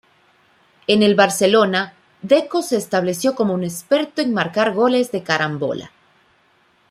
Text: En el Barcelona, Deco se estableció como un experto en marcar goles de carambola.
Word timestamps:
En 0.87 1.03
el 1.03 1.13
Barcelona, 1.13 1.93
Deco 2.23 2.63
se 2.63 2.75
estableció 2.75 3.35
como 3.35 3.53
un 3.53 3.63
experto 3.63 4.23
en 4.23 4.33
marcar 4.33 4.73
goles 4.73 5.11
de 5.11 5.21
carambola. 5.21 5.91